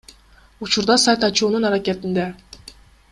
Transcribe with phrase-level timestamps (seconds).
[0.65, 2.27] Учурда сайт ачуунун аракетинде.